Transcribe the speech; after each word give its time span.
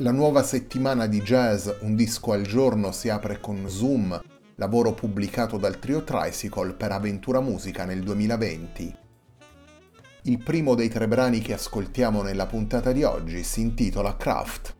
La 0.00 0.12
nuova 0.12 0.42
settimana 0.42 1.06
di 1.06 1.20
jazz 1.20 1.68
Un 1.80 1.94
disco 1.94 2.32
al 2.32 2.40
giorno 2.40 2.90
si 2.90 3.10
apre 3.10 3.38
con 3.38 3.68
Zoom, 3.68 4.18
lavoro 4.54 4.94
pubblicato 4.94 5.58
dal 5.58 5.78
trio 5.78 6.04
Tricycle 6.04 6.72
per 6.72 6.90
Aventura 6.92 7.40
Musica 7.40 7.84
nel 7.84 8.02
2020. 8.02 8.96
Il 10.22 10.42
primo 10.42 10.74
dei 10.74 10.88
tre 10.88 11.06
brani 11.06 11.40
che 11.40 11.52
ascoltiamo 11.52 12.22
nella 12.22 12.46
puntata 12.46 12.92
di 12.92 13.02
oggi 13.02 13.42
si 13.42 13.60
intitola 13.60 14.16
Craft. 14.16 14.74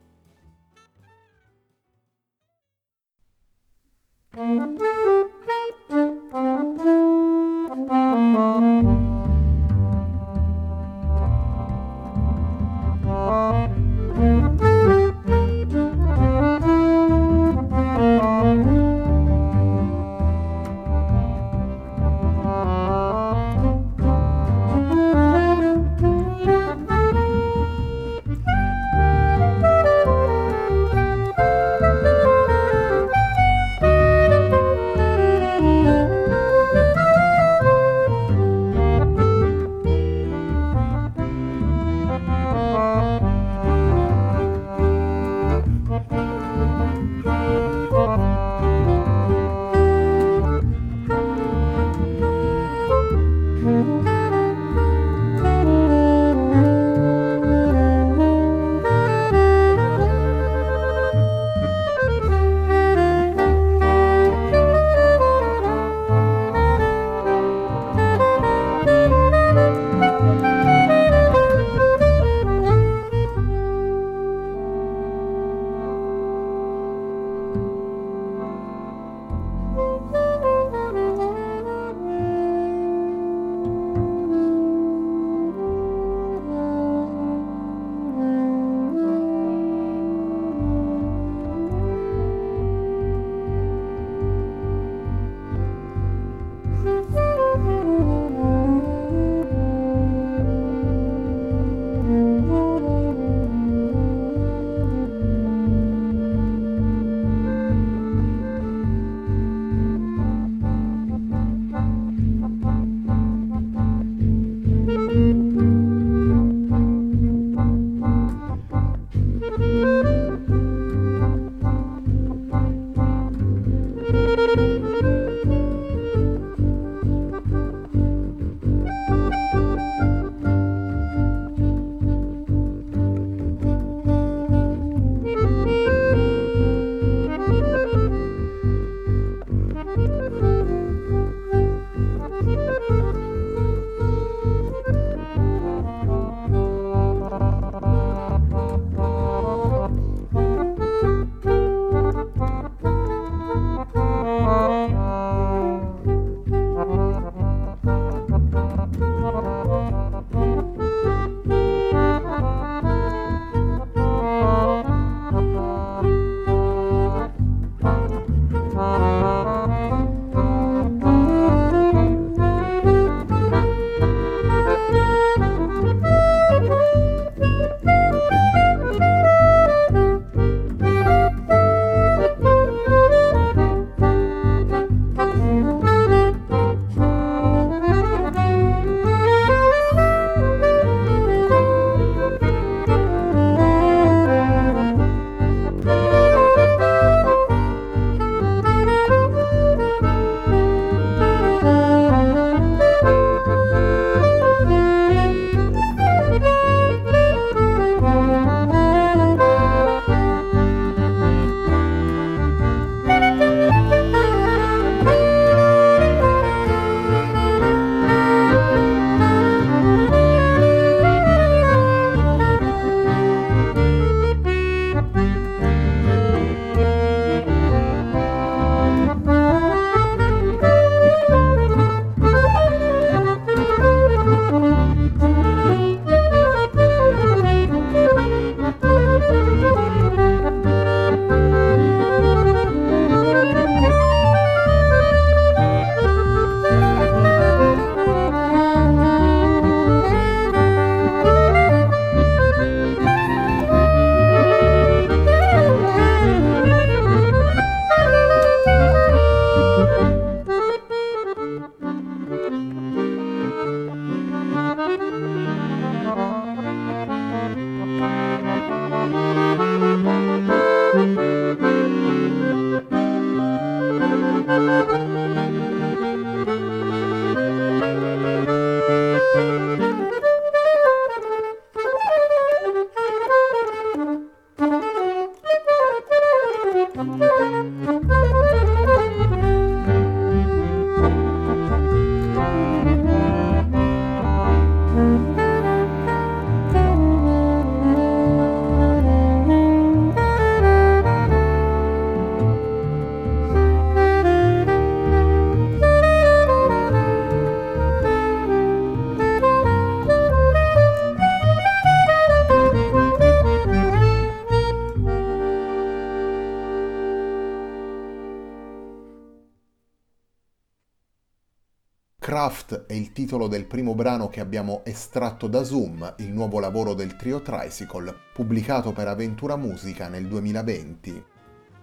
Craft 322.41 322.87
è 322.87 322.95
il 322.95 323.13
titolo 323.13 323.49
del 323.49 323.67
primo 323.67 323.95
brano 323.95 324.29
che 324.29 324.41
abbiamo 324.41 324.81
estratto 324.87 325.47
da 325.47 325.63
Zoom, 325.63 326.15
il 326.21 326.33
nuovo 326.33 326.59
lavoro 326.59 326.95
del 326.95 327.15
trio 327.15 327.43
Tricycle, 327.43 328.15
pubblicato 328.33 328.93
per 328.93 329.09
Aventura 329.09 329.57
Musica 329.57 330.09
nel 330.09 330.27
2020. 330.27 331.23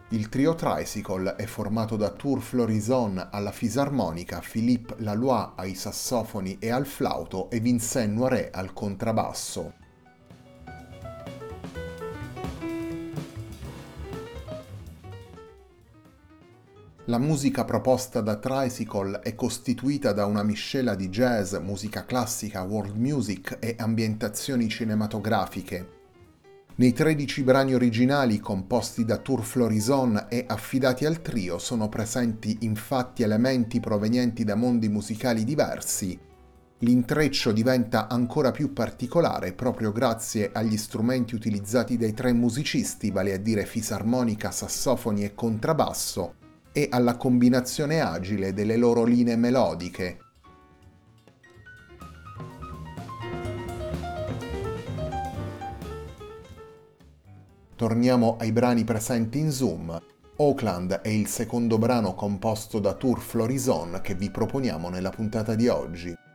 Il 0.10 0.30
trio 0.30 0.56
Tricycle 0.56 1.36
è 1.36 1.46
formato 1.46 1.96
da 1.96 2.10
Tour 2.10 2.42
Florison 2.42 3.28
alla 3.32 3.52
fisarmonica, 3.52 4.42
Philippe 4.42 4.96
Lalois 4.98 5.50
ai 5.58 5.76
sassofoni 5.76 6.58
e 6.60 6.72
al 6.72 6.88
flauto 6.88 7.52
e 7.52 7.60
Vincent 7.60 8.16
Noiret 8.16 8.56
al 8.56 8.74
contrabbasso. 8.74 9.86
La 17.10 17.20
musica 17.20 17.64
proposta 17.64 18.20
da 18.20 18.36
Tricycle 18.36 19.22
è 19.22 19.34
costituita 19.34 20.12
da 20.12 20.26
una 20.26 20.44
miscela 20.44 20.94
di 20.94 21.08
jazz, 21.08 21.56
musica 21.56 22.04
classica, 22.04 22.64
world 22.64 22.98
music 22.98 23.60
e 23.62 23.76
ambientazioni 23.80 24.68
cinematografiche. 24.68 25.88
Nei 26.76 26.92
13 26.92 27.44
brani 27.44 27.74
originali 27.74 28.40
composti 28.40 29.06
da 29.06 29.20
Tour 29.20 29.42
Florison 29.42 30.26
e 30.28 30.44
affidati 30.46 31.06
al 31.06 31.22
trio 31.22 31.60
sono 31.60 31.88
presenti 31.88 32.58
infatti 32.62 33.24
elementi 33.24 33.80
provenienti 33.80 34.44
da 34.44 34.56
mondi 34.56 34.90
musicali 34.90 35.46
diversi. 35.46 36.20
L'intreccio 36.80 37.54
diventa 37.54 38.10
ancora 38.10 38.52
più 38.52 38.74
particolare 38.74 39.54
proprio 39.54 39.94
grazie 39.94 40.52
agli 40.52 40.76
strumenti 40.76 41.36
utilizzati 41.36 41.96
dai 41.96 42.14
tre 42.14 42.34
musicisti, 42.34 43.12
vale 43.12 43.34
a 43.34 43.38
dire 43.38 43.66
fisarmonica, 43.66 44.52
sassofoni 44.52 45.24
e 45.24 45.34
contrabbasso, 45.34 46.34
e 46.78 46.90
alla 46.92 47.18
combinazione 47.18 48.02
agile 48.02 48.54
delle 48.54 48.78
loro 48.78 49.04
linee 49.04 49.36
melodiche. 49.36 50.20
Torniamo 57.76 58.38
ai 58.38 58.52
brani 58.52 58.84
presenti 58.84 59.40
in 59.40 59.50
Zoom. 59.50 60.00
Oakland 60.36 61.02
è 61.02 61.10
il 61.10 61.26
secondo 61.26 61.80
brano 61.80 62.14
composto 62.14 62.78
da 62.78 62.94
Tour 62.94 63.22
Florison 63.22 64.00
che 64.04 64.14
vi 64.14 64.30
proponiamo 64.30 64.90
nella 64.90 65.10
puntata 65.10 65.56
di 65.56 65.68
oggi. 65.68 66.27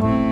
oh 0.00 0.27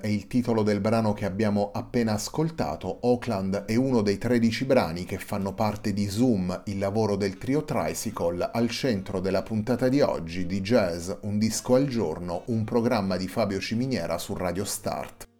È 0.00 0.06
il 0.06 0.26
titolo 0.26 0.62
del 0.62 0.80
brano 0.80 1.12
che 1.12 1.24
abbiamo 1.24 1.70
appena 1.72 2.12
ascoltato. 2.12 2.98
Oakland 3.02 3.64
è 3.64 3.76
uno 3.76 4.02
dei 4.02 4.18
13 4.18 4.64
brani 4.64 5.04
che 5.04 5.18
fanno 5.18 5.54
parte 5.54 5.92
di 5.92 6.08
Zoom, 6.08 6.62
il 6.66 6.78
lavoro 6.78 7.16
del 7.16 7.38
trio 7.38 7.64
Tricycle, 7.64 8.50
al 8.52 8.68
centro 8.70 9.20
della 9.20 9.42
puntata 9.42 9.88
di 9.88 10.00
oggi 10.00 10.46
di 10.46 10.60
Jazz, 10.60 11.10
un 11.22 11.38
disco 11.38 11.74
al 11.74 11.86
giorno, 11.86 12.42
un 12.46 12.64
programma 12.64 13.16
di 13.16 13.28
Fabio 13.28 13.60
Ciminiera 13.60 14.18
su 14.18 14.34
Radio 14.34 14.64
Start. 14.64 15.35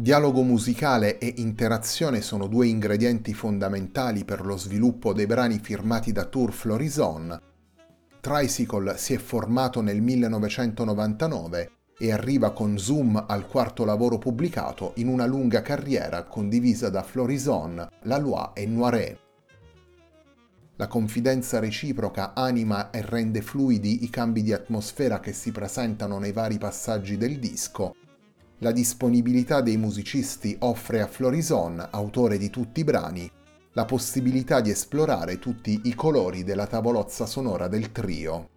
Dialogo 0.00 0.40
musicale 0.40 1.18
e 1.18 1.34
interazione 1.36 2.22
sono 2.22 2.46
due 2.46 2.66
ingredienti 2.66 3.34
fondamentali 3.34 4.24
per 4.24 4.46
lo 4.46 4.56
sviluppo 4.56 5.12
dei 5.12 5.26
brani 5.26 5.58
firmati 5.58 6.10
da 6.10 6.24
Tour 6.24 6.52
Florison. 6.52 7.38
Tricycle 8.18 8.96
si 8.96 9.12
è 9.12 9.18
formato 9.18 9.82
nel 9.82 10.00
1999 10.00 11.70
e 11.98 12.12
arriva 12.12 12.52
con 12.52 12.78
Zoom 12.78 13.22
al 13.28 13.46
quarto 13.46 13.84
lavoro 13.84 14.16
pubblicato 14.16 14.92
in 14.94 15.08
una 15.08 15.26
lunga 15.26 15.60
carriera 15.60 16.24
condivisa 16.24 16.88
da 16.88 17.02
Florison, 17.02 17.86
Lalois 18.04 18.52
e 18.54 18.64
Noiret. 18.64 19.18
La 20.76 20.86
confidenza 20.86 21.58
reciproca 21.58 22.32
anima 22.32 22.88
e 22.88 23.02
rende 23.02 23.42
fluidi 23.42 24.02
i 24.02 24.08
cambi 24.08 24.42
di 24.42 24.54
atmosfera 24.54 25.20
che 25.20 25.34
si 25.34 25.52
presentano 25.52 26.18
nei 26.18 26.32
vari 26.32 26.56
passaggi 26.56 27.18
del 27.18 27.38
disco 27.38 27.96
la 28.62 28.72
disponibilità 28.72 29.62
dei 29.62 29.78
musicisti 29.78 30.54
offre 30.60 31.00
a 31.00 31.06
Florison, 31.06 31.88
autore 31.90 32.36
di 32.36 32.50
tutti 32.50 32.80
i 32.80 32.84
brani, 32.84 33.30
la 33.72 33.86
possibilità 33.86 34.60
di 34.60 34.70
esplorare 34.70 35.38
tutti 35.38 35.80
i 35.84 35.94
colori 35.94 36.44
della 36.44 36.66
tavolozza 36.66 37.24
sonora 37.24 37.68
del 37.68 37.90
trio. 37.90 38.48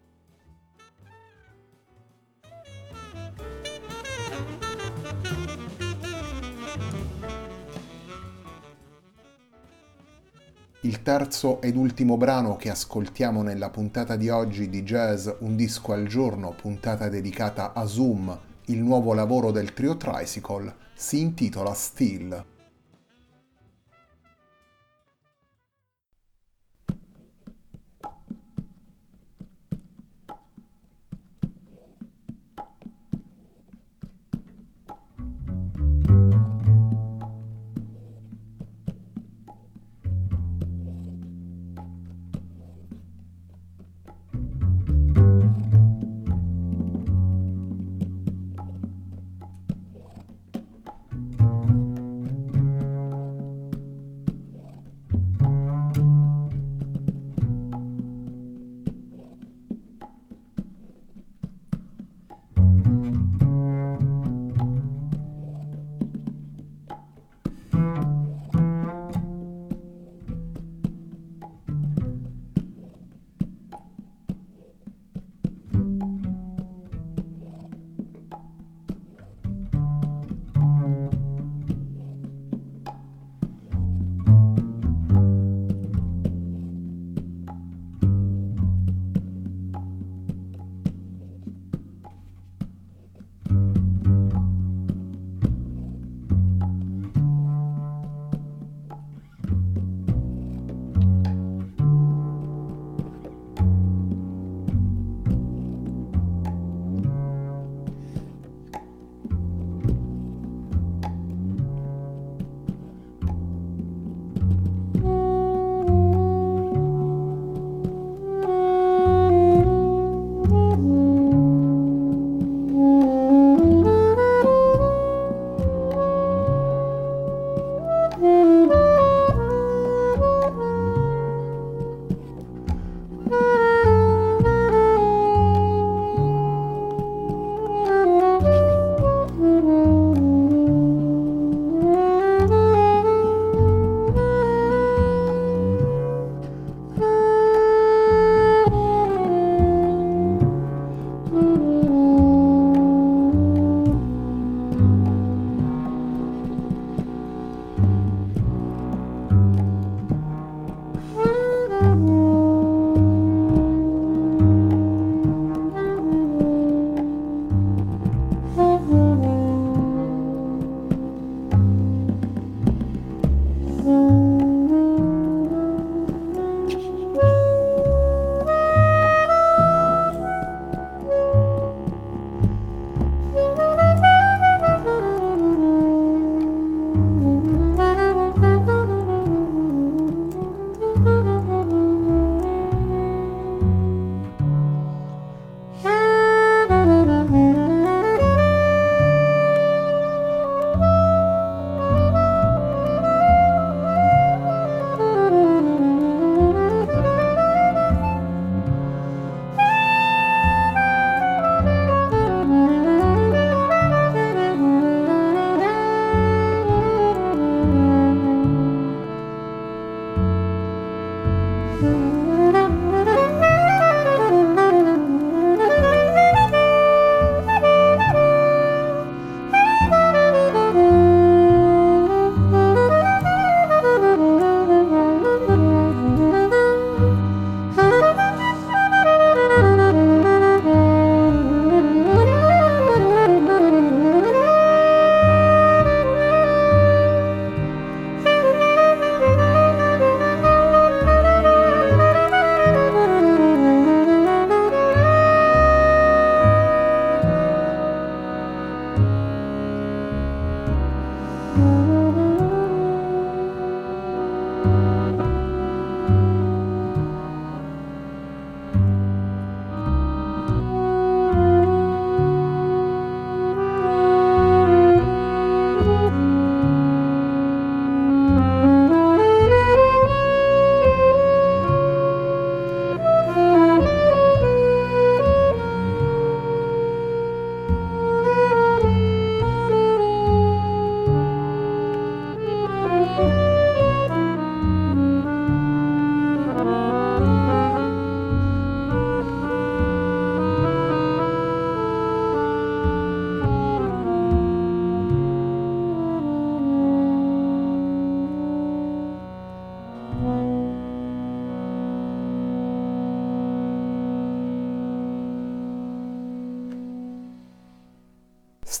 Il 10.82 11.00
terzo 11.00 11.62
ed 11.62 11.76
ultimo 11.76 12.18
brano 12.18 12.56
che 12.56 12.68
ascoltiamo 12.68 13.42
nella 13.42 13.70
puntata 13.70 14.16
di 14.16 14.28
oggi 14.28 14.68
di 14.68 14.82
Jazz 14.82 15.30
Un 15.38 15.56
disco 15.56 15.94
al 15.94 16.06
giorno, 16.06 16.54
puntata 16.54 17.08
dedicata 17.08 17.72
a 17.72 17.86
Zoom, 17.86 18.38
il 18.66 18.78
nuovo 18.78 19.12
lavoro 19.12 19.50
del 19.50 19.74
trio 19.74 19.96
Tricycle 19.96 20.74
si 20.94 21.20
intitola 21.20 21.74
Still. 21.74 22.44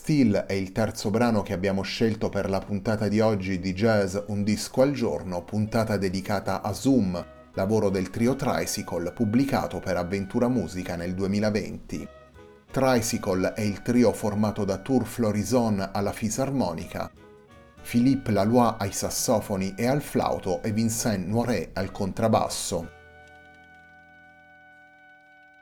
Still 0.04 0.36
è 0.36 0.52
il 0.52 0.70
terzo 0.70 1.08
brano 1.08 1.40
che 1.40 1.54
abbiamo 1.54 1.80
scelto 1.80 2.28
per 2.28 2.50
la 2.50 2.58
puntata 2.58 3.08
di 3.08 3.20
oggi 3.20 3.58
di 3.58 3.72
Jazz 3.72 4.18
Un 4.26 4.44
disco 4.44 4.82
al 4.82 4.92
giorno, 4.92 5.42
puntata 5.44 5.96
dedicata 5.96 6.60
a 6.60 6.74
Zoom, 6.74 7.24
lavoro 7.54 7.88
del 7.88 8.10
trio 8.10 8.36
Tricycle 8.36 9.12
pubblicato 9.12 9.80
per 9.80 9.96
Avventura 9.96 10.48
Musica 10.48 10.94
nel 10.94 11.14
2020. 11.14 12.06
Tricycle 12.70 13.54
è 13.54 13.62
il 13.62 13.80
trio 13.80 14.12
formato 14.12 14.66
da 14.66 14.76
Tour 14.76 15.06
Florison 15.06 15.88
alla 15.90 16.12
fisarmonica, 16.12 17.10
Philippe 17.80 18.30
Laloy 18.30 18.74
ai 18.80 18.92
sassofoni 18.92 19.72
e 19.74 19.86
al 19.86 20.02
flauto 20.02 20.60
e 20.62 20.70
Vincent 20.72 21.26
Noiret 21.26 21.70
al 21.78 21.90
contrabbasso. 21.90 23.03